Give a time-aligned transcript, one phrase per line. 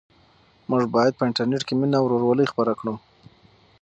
[0.69, 2.93] موږ باید په انټرنيټ کې مینه او ورورولي خپره کړو.